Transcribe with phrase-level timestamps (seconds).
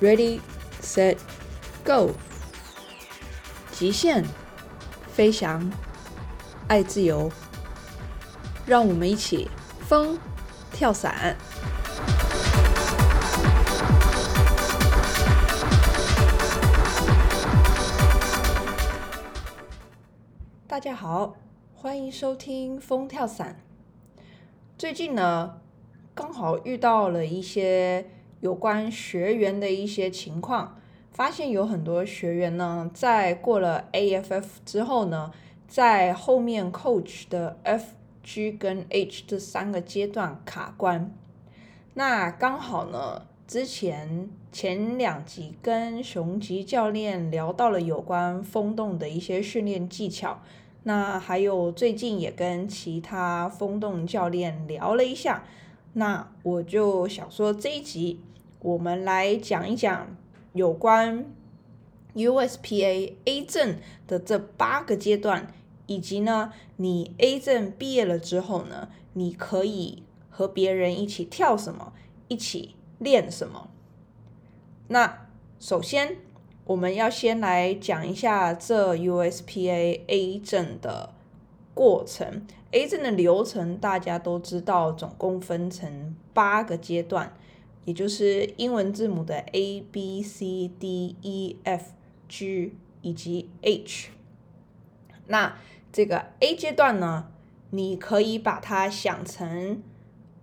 [0.00, 0.40] Ready,
[0.82, 1.16] set,
[1.84, 2.10] go。
[3.70, 4.24] 极限
[5.12, 5.70] 飞翔，
[6.66, 7.30] 爱自由，
[8.66, 10.18] 让我们一起风
[10.72, 11.36] 跳伞。
[20.66, 21.36] 大家好，
[21.76, 23.56] 欢迎收听《风跳伞》。
[24.76, 25.60] 最近呢，
[26.12, 30.78] 刚好遇到了一些有关学员的一些情况，
[31.12, 35.30] 发现有很多学员呢，在过了 AFF 之后呢，
[35.68, 41.14] 在后面 Coach 的 F、G 跟 H 这三个阶段卡关。
[41.94, 50.40] 那刚好呢，之前前两集跟雄吉教练聊到了有关风洞的一些训练技巧。
[50.84, 55.44] 那还有最近也跟其他风洞教练聊了一下，
[55.92, 58.20] 那我就想说这一集
[58.60, 60.16] 我们来讲一讲
[60.52, 61.26] 有关
[62.14, 65.52] USPA A 证的这八个阶段，
[65.86, 71.92] 以及呢你 A 证毕业了之后呢，你可以和别人一起跳什么，
[72.28, 73.68] 一起练什么。
[74.88, 75.26] 那
[75.58, 76.16] 首先。
[76.66, 81.12] 我们要先来讲一下这 USPA A 证的
[81.74, 82.46] 过程。
[82.70, 87.32] A 证的流程大家都知道，总共分成八个阶段，
[87.90, 91.86] 也就是英文字母的 A B C D E F
[92.28, 94.10] G 以及 H。
[95.26, 95.56] 那
[95.92, 97.26] 这个 A 阶段呢，
[97.70, 99.82] 你可以把它想成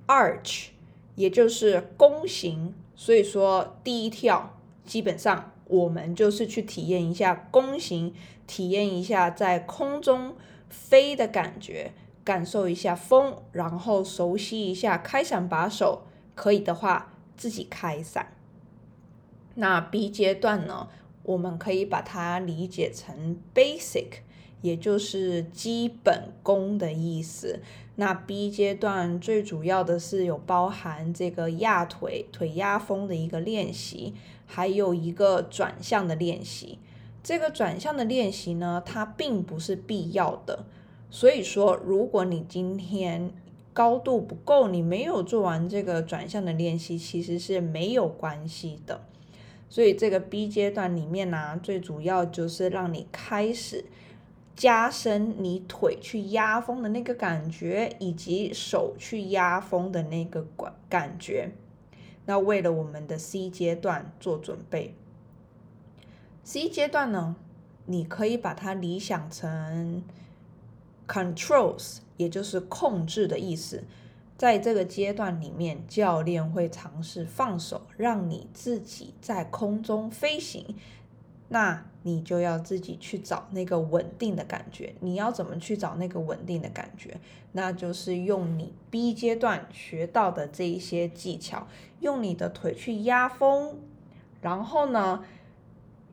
[0.07, 0.71] Arch，
[1.15, 2.73] 也就是弓形。
[2.97, 5.53] 所以说第一跳基本上。
[5.69, 8.13] 我们就是去体验一下弓形，
[8.47, 10.33] 体验一下在空中
[10.69, 11.91] 飞的感觉，
[12.23, 16.03] 感受一下风，然后熟悉一下开伞把手。
[16.35, 18.33] 可以的话，自己开伞。
[19.55, 20.89] 那 B 阶段呢，
[21.23, 24.21] 我们可以把它理解成 basic，
[24.61, 27.61] 也就是基本功的意思。
[27.95, 34.13] 那 B 阶段最主要的是有包含这个压腿、腿压风的一个练习。
[34.49, 36.79] 还有一个转向的练习，
[37.21, 40.65] 这个转向的练习呢，它并不是必要的。
[41.09, 43.33] 所以说，如果你今天
[43.77, 49.01] 高度不够，你没有做完这个转向的练习，其实是没有关系的。
[49.69, 53.85] 所以这个 B 阶段里面呢，最主要就是让你开始
[54.55, 61.51] 加深你腿去压风的那个感觉，以及手去压风的那个感感觉。
[62.25, 64.95] 那为了我们的 C 阶段做准备
[66.43, 67.35] ，C 阶段呢，
[67.85, 70.01] 你可以把它理想成
[71.07, 73.83] controls，也就是控制的意思。
[74.37, 80.75] 在这个阶段里面，教练会尝试放手，让你自己在空中飞行。
[81.49, 84.93] 那你就要自己去找那个稳定的感觉。
[84.99, 87.19] 你要怎么去找那个稳定的感觉？
[87.53, 91.65] 那就是用你 B 阶段学到的这一些技巧，
[92.01, 93.77] 用你的腿去压风，
[94.41, 95.23] 然后呢，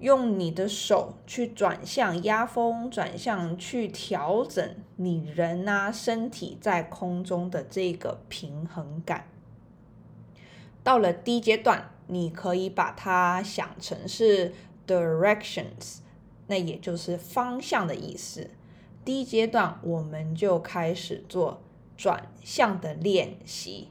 [0.05, 9.27] 用你的手去转向压风，转向去调整你人啊身体在空中的这个平衡感。
[10.85, 14.55] 到了低阶段，你可以把它想成是。
[14.87, 16.01] Directions，
[16.49, 18.51] 那也就是方向的意思。
[19.03, 21.63] 第一阶段我们就开始做
[21.97, 23.89] 转向的练习，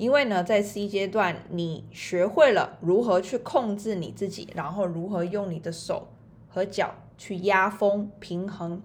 [0.00, 6.08] 因为呢，在 C 阶段你学会了如何去控制你自己，然后如何用你的手
[6.48, 8.80] 和脚去压风平衡。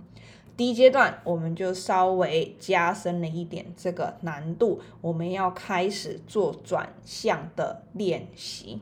[0.57, 8.81] 第一阶段我们就稍微加深了一点这个难度，我们要开始做转向的练习，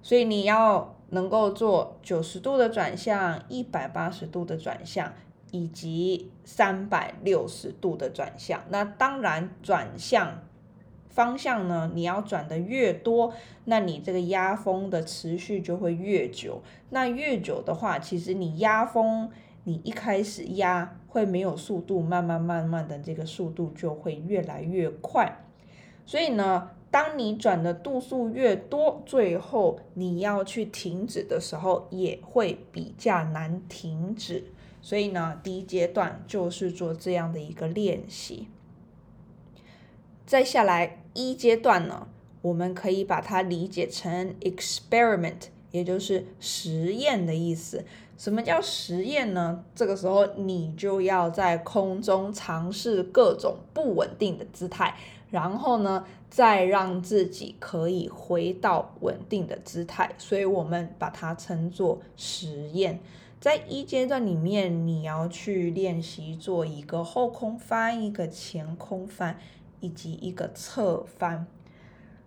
[0.00, 0.94] 所以你要。
[1.12, 5.12] 能够做九十度的转向、一百八十度的转向
[5.50, 8.62] 以及三百六十度的转向。
[8.68, 10.40] 那当然，转向
[11.10, 13.34] 方向呢，你要转的越多，
[13.66, 16.62] 那你这个压风的持续就会越久。
[16.88, 19.30] 那越久的话，其实你压风，
[19.64, 25.44] 你一开始压会没有速度，慢慢慢慢的这个速度就会越来越快。
[26.06, 26.70] 所以呢。
[26.92, 34.42] 当你转的度数越多，最后你要去停止的时候，也会比较难停止。
[34.82, 38.48] 所以呢，第一阶段就是做这样的一个练习。
[40.26, 42.06] 再下来一阶段呢，
[42.42, 47.84] 我们可以把它理解成 experiment，也就是实验的意思。
[48.16, 49.64] 什么叫实验呢？
[49.74, 54.94] 这个时候你就要在空中尝试各种不稳定的姿态。
[55.30, 62.98] 然后呢，再让自己可以回到稳定的姿态，所以我们把它称作实验。
[63.40, 69.38] 在一阶段里面，你要去练习做一个后空翻、一个前空翻
[69.80, 71.46] 以及一个侧翻。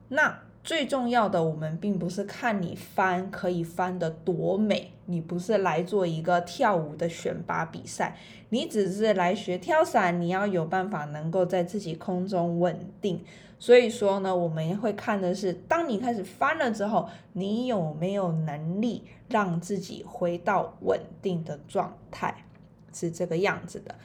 [0.09, 8.15] 那最重要的，我们并不是看你翻可以翻得多美，你不是来做一个跳舞的选拔比赛，
[8.49, 13.21] 你只是来学跳伞，你要有办法能够在自己空中稳定。
[13.59, 22.45] 所以说呢，我们会看的是，当你开始翻了之后，你有没有能力让自己回到稳定的状态，
[22.93, 23.95] 是这个样子的。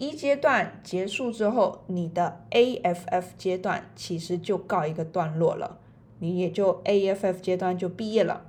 [0.00, 5.76] 一阶段结束之后，你的 AFF 阶段其实就告一个段落了。
[6.20, 8.46] 你也就 AFF 阶段就毕业了，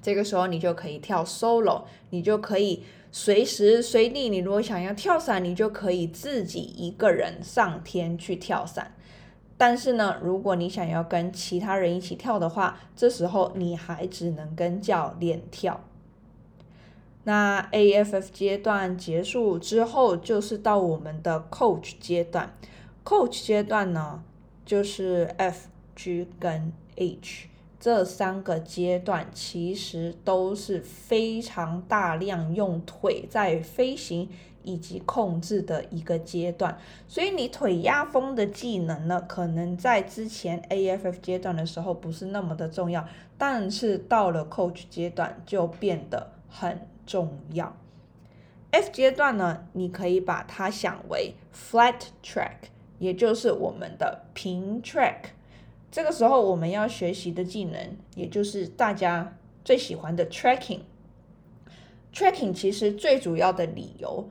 [0.00, 2.82] 这个时候你就可以跳 solo，你就可以
[3.12, 8.94] 随时随地，你如果想要跳伞，你就可以自己一个人上天去跳伞。
[9.58, 15.78] 但是呢，如果你想要跟其他人一起跳的话，这时候你还只能跟教练跳。
[17.24, 22.54] 那 AFF 阶段结束之后，就是到我们的 Coach 阶段。
[23.04, 24.22] Coach 阶段呢，
[24.64, 34.28] 就是 F、G 跟 H 这三个阶段其实都是非常大量用腿在飞行
[34.62, 36.78] 以及控制的一个阶段，
[37.08, 43.06] 所以你腿压风的技能呢，可能在之前 AFF 阶段的时候不是那么的重要，
[43.38, 46.78] 但是到了 Coach 阶段就变得很
[47.10, 47.76] 重要。
[48.70, 52.68] F 阶段呢，你可以把它想为 Flat Track，
[53.00, 55.30] 也就是我们的平 Track。
[55.90, 60.82] 这个时候我们要学习的技能，也就是大家最喜欢的 tracking。
[62.14, 64.30] tracking 其实最主要的理由，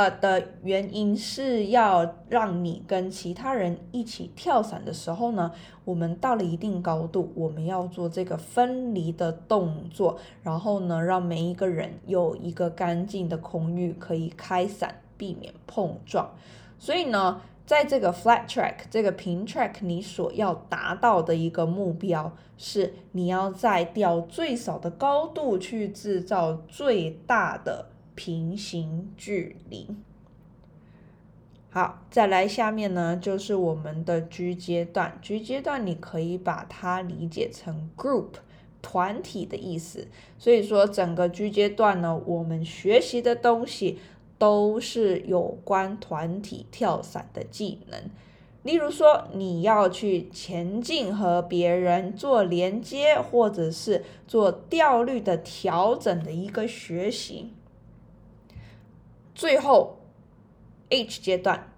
[0.00, 5.52] 呃的原因是要让你跟其他人一起跳伞的时候呢，
[5.84, 16.30] 我们到了一定高度，我们要做这个分离的动作，然后呢，让每一个人有一个干净的空域可以开伞，避免碰撞。
[16.78, 17.42] 所以呢。
[17.66, 27.86] 在这个 flat track 这个平 track，你所要达到的一个目标是，你要在掉最少的高度去制造最大的
[28.20, 29.86] 平行距离。
[31.70, 35.18] 好，再来下面呢，就是我们的 G 阶段。
[35.22, 38.32] G 阶段你可以把它理解成 group
[38.82, 40.08] 团体的意思。
[40.36, 43.98] 所以说，整个 G 阶段呢，我们学习的东西。
[44.40, 48.00] 都是有关团体跳伞的技能，
[48.62, 57.52] 例如说你要去前进和别人做连接，或者是做调率的调整的一个学习。
[59.40, 59.96] 最后
[60.90, 61.72] ，H 阶段，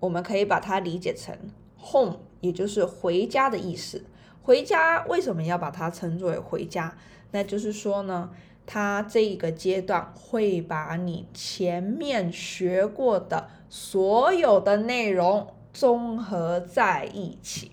[0.00, 1.38] 我们可以把它理解成
[1.80, 4.04] home，也就是回家的意思。
[4.42, 6.96] 回家为什么要把它称作为回家？
[7.30, 8.30] 那就是说呢。
[8.66, 17.72] 它这一个阶段会把你前面学过的所有的内容综合在一起，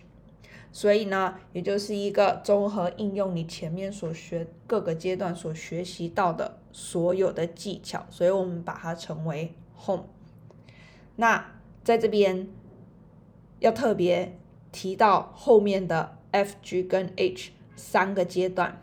[0.77, 10.05] 所以呢，也就是一个综合应用你前面所学各个阶段所学习到的所有的技巧，所以我们把它称为 home。
[11.15, 11.43] 那
[11.83, 12.47] 在这边
[13.57, 14.37] 要特别
[14.71, 18.79] 提到后面的 F、G 跟 H 三个阶段。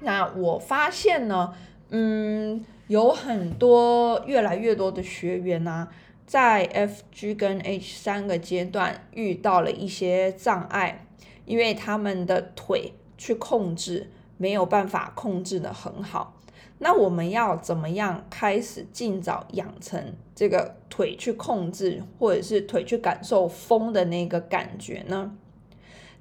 [0.00, 1.54] 那我发现呢，
[1.88, 5.88] 嗯，有很多越来越多的学员呢，
[6.26, 11.05] 在 F、G 跟 H 三个阶段遇到了一些障碍，
[11.46, 16.34] 因为他们的腿去控制没有办法控制的很好。
[16.78, 25.34] 那我们要怎么样开始尽早养成这个腿去控制，或者是腿去感受风的那个感觉呢？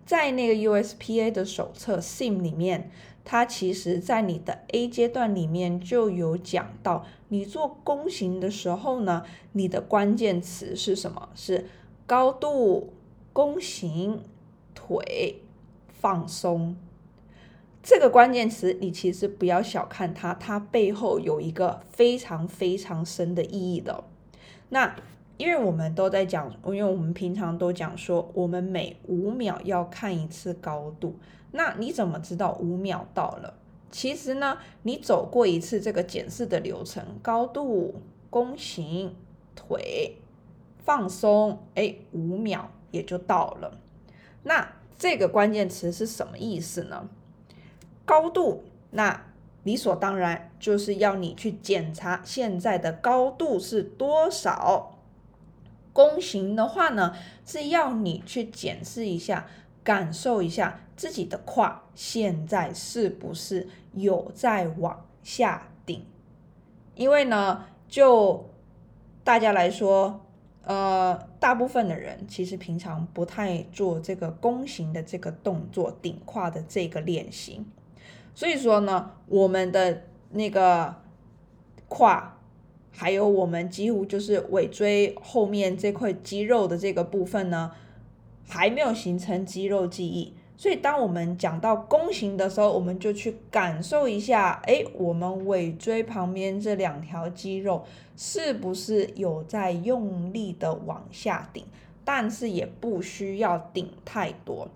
[0.06, 2.90] 在那个 USPA 的手册 Sim 里面。
[3.28, 11.30] 它其实，在你的 A 阶段里面就有讲到，你做弓形的时候呢，你的关键词是什么？
[11.34, 11.66] 是
[12.06, 12.94] 高度、
[13.34, 14.22] 弓形、
[14.76, 15.42] 腿
[15.88, 16.76] 放松。
[17.82, 24.04] 这个关键词，你其实不要小看它，它背后有一个非常非常深的意义的。
[24.70, 24.96] 那
[25.38, 31.16] 因为我们都在讲，因为我们平常都讲说，我们每五秒要看一次高度。
[31.52, 33.54] 那你怎么知道五秒到了？
[33.92, 39.16] 其实呢，你走过一次这个检视的流程，高度、弓形、
[39.56, 40.18] 腿
[40.84, 43.80] 放松，哎，五秒也就到了。
[44.48, 47.10] 那这个关键词是什么意思呢？
[48.06, 49.26] 高度，那
[49.64, 54.92] 理所当然就是要你去检查现在的高度是多少。
[55.92, 59.48] 弓形的话呢，是要你去检视一下，
[59.84, 66.06] 感受一下自己的胯现在是不是有在往下顶。
[66.96, 68.50] 因为呢，就
[69.24, 70.25] 大家来说，
[70.66, 77.64] 呃，大部分的人其实平常不太做这个弓形的这个动作，顶胯的这个练习。
[78.34, 80.96] 所以说呢，我们的那个
[81.88, 82.34] 胯。
[82.98, 87.70] 还有我们几乎就是尾椎后面这块肌肉的这个部分呢，
[88.48, 97.84] 还没有形成肌肉记忆，所以当我们讲到弓形的时候，我们就去感受一下，哎，我们尾椎旁边这两条肌肉
[98.16, 101.66] 是不是有在用力的往下顶，
[102.04, 104.70] 但是也不需要顶太多。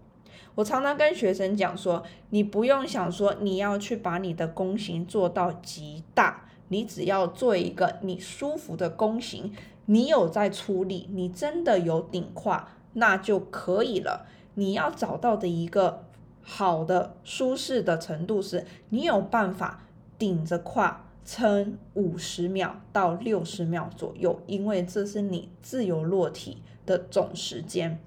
[0.56, 6.46] 我常常跟学生讲说，你不用想说你要去把你的弓形做到极大。
[6.72, 9.52] 你只要做一个你舒服的弓形，
[9.88, 14.28] 你有在出力，你真的有顶胯，那就可以了。
[14.60, 16.04] 你要找到的一个
[16.42, 19.86] 好的舒适的程度是，你有办法
[20.18, 28.00] 顶着胯撑五十秒到六十秒左右，因为这是你自由落体的总时间。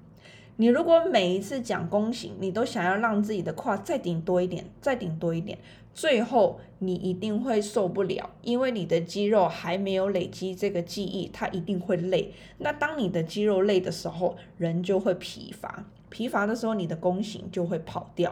[0.57, 5.57] 你如果每一次讲弓形，你都想要让自己的胯再顶多一点，再顶多一点。
[5.95, 12.33] 最后你一定会受不了，因为你的肌肉还没有累积这个记忆，它一定会累。
[12.59, 18.31] 那当你的肌肉累的时候，人就会疲乏，疲乏的时候，你的弓形就会跑掉。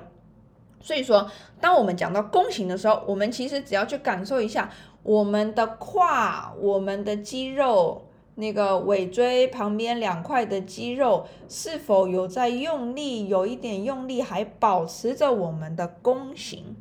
[0.79, 1.27] 所以说，
[1.59, 4.69] 当我们讲到弓形的时候，我们其实只要去感受一下
[5.01, 8.03] 我们的胯、我们的肌肉，
[8.35, 16.75] 那个尾椎旁边两块的肌肉是否有在用力，有一点用力，还保持着我们的弓形。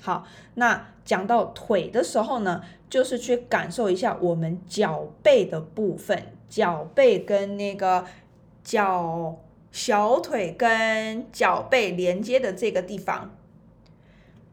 [0.00, 0.24] 好，
[0.54, 8.04] 那讲到腿的时候呢，就是去感受一下我们脚背的部分，脚背跟那个
[8.62, 9.36] 脚
[9.76, 13.36] 小腿跟脚背连接的这个地方，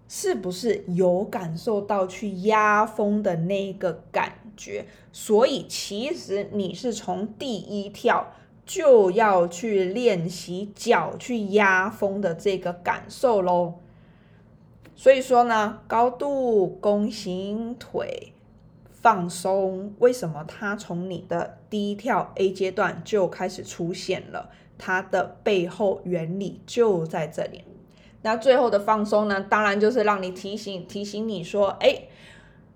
[0.09, 4.85] 是不是有感受到去压风的那个感觉？
[5.13, 8.33] 所以其实你是从第一跳
[8.65, 13.75] 就要去练习脚去压风的这个感受喽。
[14.93, 18.33] 所以说呢，高度弓形腿
[18.91, 24.51] 放松，为什么它从你的第一跳 A 阶段就开始出现了？
[24.77, 27.63] 它的背后原理就在这里。
[28.21, 32.03] 那最后的放松呢，当然就是让你提醒提醒你说，哎，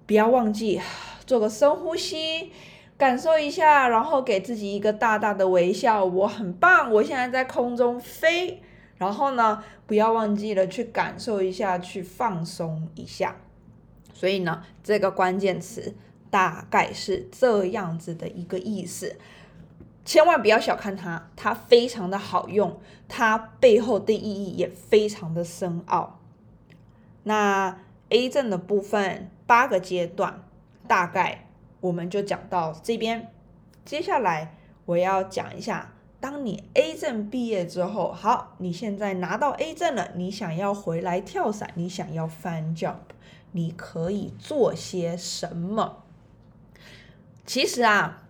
[0.08, 0.82] 不要忘记
[1.28, 2.52] 做个深呼吸，
[2.98, 6.04] 感受一下，然后给自己一个大大的微笑。
[6.04, 8.64] 我很棒，我现在在空中飞。
[8.98, 13.36] 然后呢，不要忘记了去感受一下，去放松一下。
[14.12, 15.94] 所以呢，这个关键词
[16.30, 19.18] 大概是这样子的一个意思。
[20.06, 26.20] 千万不要小看它，它非常的好用，它背后的意义也非常的深奥。
[27.24, 27.78] 那
[28.10, 30.44] A 证的部分八个阶段，
[30.88, 31.50] 大概
[31.82, 33.32] 我们就讲到这边。
[33.84, 34.56] 接下来
[34.86, 35.94] 我要讲一下。
[36.20, 42.96] 当你 A 证毕业之后，好，你现在拿到 A 证了，你想要回来跳伞，你想要翻 jump，
[43.52, 46.06] 你可以做些什么？
[47.48, 48.28] 其实啊，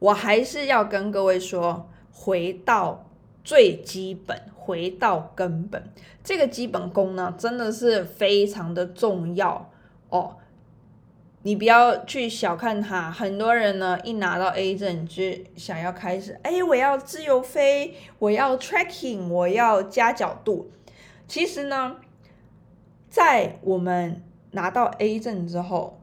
[0.00, 3.08] 我还是要跟各位说，回到
[3.44, 5.90] 最基本，回到根本，
[6.24, 9.70] 这个基本功呢，真的是非常的重要
[10.10, 10.36] 哦。
[11.42, 15.22] 你不要去小看它，很多人呢一拿到 A 证就
[15.56, 20.72] 想要开始，哎，我要自由飞，我要 tracking，我要加角度。
[21.28, 21.98] 其实呢，
[23.08, 25.97] 在我们拿到 A 证之后，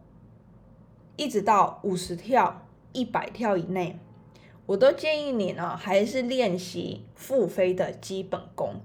[1.18, 4.00] 一直到五十跳、一百跳以内，
[4.66, 8.82] 我都建议你呢还是练习复飞的基本功，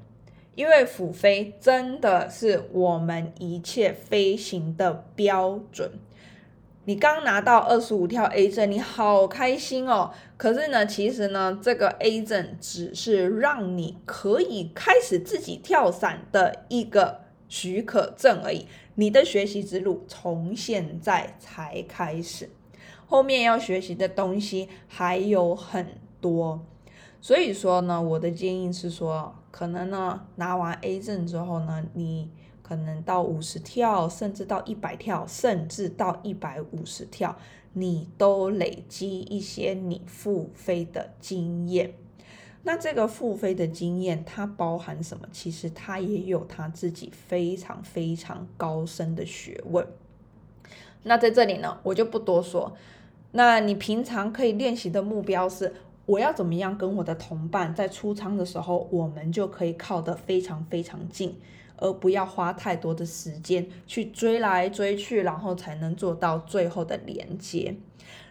[0.54, 5.92] 因为俯飞真的是我们一切飞行的标准。
[6.86, 10.10] 你刚拿到二十五跳 A 证，你好开心哦。
[10.36, 17.19] 可是呢，其实呢，这个 A 证只是让你可以开始自己跳伞的一个
[17.50, 18.66] 许可证而已。
[18.94, 22.48] 你的学习之路从现在才开始，
[23.04, 26.64] 后面要学习的东西还有很多。
[27.20, 32.30] 所以说呢，我的建议是说，可能呢，拿完 A 证之后呢，你。
[32.62, 37.36] 可能到五十跳，甚至到一百跳，甚至到一百五十跳，
[37.72, 41.92] 你都累积一些你复飞的经验。
[42.62, 45.26] 那这个复飞的经验，它包含什么？
[45.32, 49.86] 其实它也有它自己非常非常高深的学问。
[51.04, 52.76] 那在这里呢，我就不多说。
[53.32, 55.72] 那你平常可以练习的目标是，
[56.04, 61.40] 我要怎么样跟我的同伴在出仓的时候，我们就可以靠得非常非常近，
[61.78, 67.74] 而不要花太多的时间去追来追去，然后才能做到最后的连接。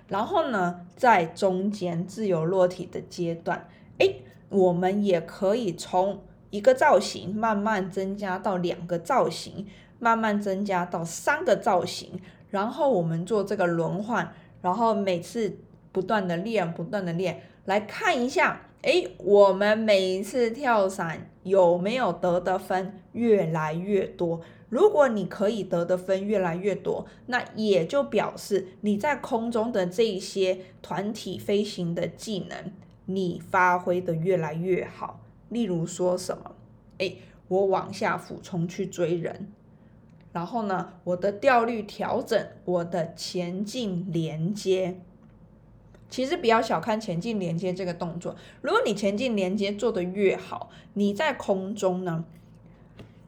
[0.07, 3.67] 然后呢，在中间自由落体的阶段，
[3.99, 9.67] 诶，我们也可以从一个造型慢慢增加到两个造型，
[9.99, 15.59] 慢慢增加到三个造型，然后我们做这个轮换，然后每次
[15.91, 24.41] 不断的练，不断的练，来看一下，诶，我们每一次跳伞有没有得的分越来越多。
[24.69, 32.71] 如果你可以得的分越来越多，那也就表示你在空中的这一些团体飞行的技能，
[33.09, 35.19] 你发挥的越来越好。
[35.49, 36.55] 例如说什么，
[36.99, 37.15] 哎，
[37.47, 39.51] 我往下俯冲去追人，
[40.31, 44.99] 然后呢，我的调率调整，我的前进连接，
[46.09, 48.35] 其实不要小看前进连接这个动作。
[48.61, 52.25] 如果你前进连接做的越好，你在空中呢，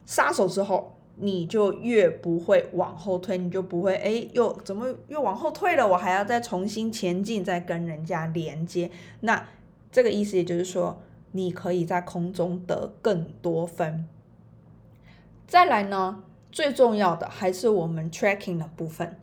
[0.05, 0.95] 杀手之后。
[1.17, 5.87] 你就越不会往后退，你就不会哎，又怎么又往后退了？
[5.87, 8.89] 我还要再重新前进，再跟人家连接。
[9.19, 9.47] 那
[9.91, 14.07] 这个意思也就是说，你可以在空中得更多分。
[15.47, 19.17] 再来呢，最重要的还是我们 tracking 的部分。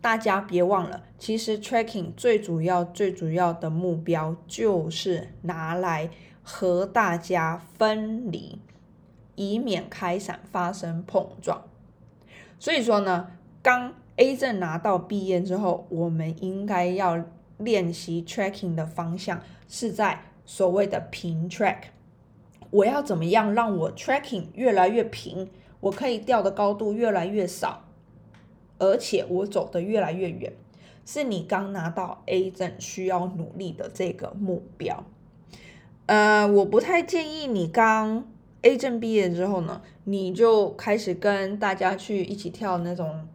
[0.00, 6.10] 大家别忘了，其实 tracking 最主要、最主要的目标就是拿来
[6.42, 8.58] 和大家分离。
[9.36, 11.62] 以免开伞发生碰撞。
[12.58, 13.28] 所以说呢，
[13.62, 17.24] 刚 A 证拿到毕业之后，我们应该要
[17.56, 21.84] 练习 tracking 的方向是在所谓的平 track。
[22.70, 25.48] 我要怎么样让我 tracking 越来越平，
[25.80, 27.84] 我可以掉的高度越来越少，
[28.78, 30.52] 而且我走的越来越远，
[31.06, 35.04] 是你刚拿到 A 证需要努力的这个目标。
[36.06, 38.26] 呃，我不太建议你刚。
[38.62, 43.26] A 证毕业之后呢，你就开始跟大家去一起跳那种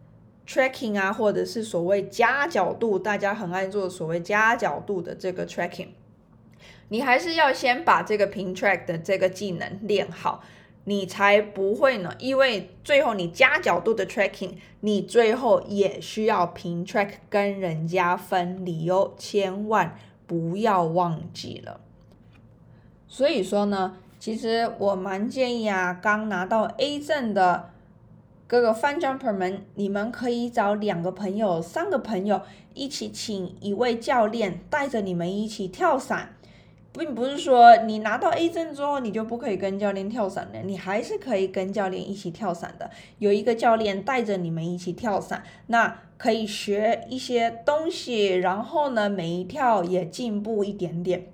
[0.46, 5.88] tracking 啊，或者是所谓加角度，大家很爱做所谓加角度的这个 tracking。
[6.88, 10.42] 你还是要先把这个平 track 的这个技能练好，
[10.84, 19.96] 你才不会呢，因为最后你加角度的 tracking，你最后也需要平 track 跟人家分离哦，千万
[20.26, 21.80] 不要忘记了。
[23.06, 23.96] 所以说呢。
[24.18, 27.70] 其实我蛮建议啊，刚拿到 A 证的
[28.48, 32.40] 各个 Fun Jumper 们，你们可以找两个朋友、三个朋友
[32.74, 36.34] 一起，请一位教练带着你们一起跳伞，
[36.98, 42.90] 并不是说你拿到 A 证之后你就不可以跟教练跳伞了，你还是可以跟教练一起跳伞的。
[43.18, 51.26] 有一个教练带着你们一起跳伞，那可以学一些东西，然后呢，每一跳也进步一点点，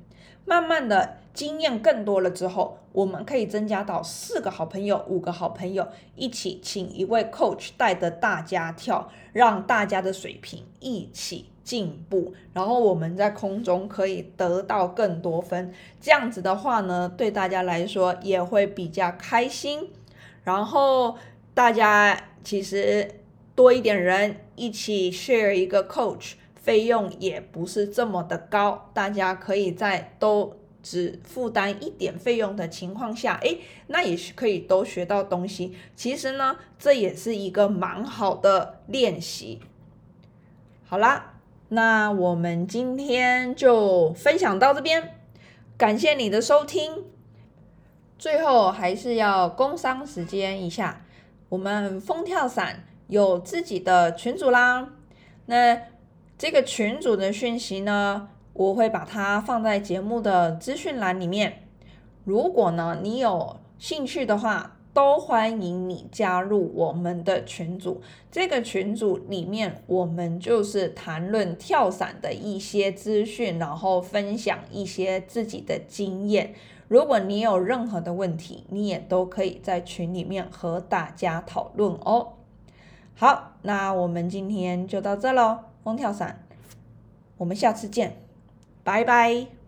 [0.45, 1.19] 慢慢的。
[1.35, 15.73] 经验更多了之后，我们可以增加到四个好朋友、五个好朋友一起，请一位 coach 带着大家跳，让大家的水平一起进步，然后我们在空中可以得到更多分。
[16.01, 19.91] 这样子的话呢，对大家来说也会比较开心。
[20.45, 21.17] 然后
[21.55, 23.11] 大家其实
[23.55, 30.57] 多一点人一起 share 一个 coach，费用也不是这么的高，大家可以在都。
[30.85, 35.73] 只负担一点费用的情况下，诶，那也是可以都学到东西。
[35.95, 39.61] 其实呢，这也是一个蛮好的练习。
[40.85, 41.32] 好啦，
[41.75, 45.15] 那我们今天就分享到这边，
[45.79, 47.05] 感谢你的收听。
[48.19, 51.07] 最后还是要工商时间一下，
[51.49, 54.87] 我们风跳伞有自己的群组啦。
[55.47, 55.81] 那
[56.37, 58.29] 这个群组的讯息呢？
[58.53, 61.67] 我会把它放在节目的资讯栏里面。
[62.25, 68.03] 如果呢你有兴趣的话，都欢迎你加入我们的群组。
[68.31, 76.55] 这个群组里面，我们就是谈论跳伞的一些资讯，然后分享一些自己的经验。
[76.89, 82.35] 如果你有任何的问题，你也都可以在群里面和大家讨论哦。
[83.15, 86.45] 好，那我们今天就到这喽，风跳伞，
[87.39, 88.17] 我们下次见。
[88.85, 89.62] 拜拜。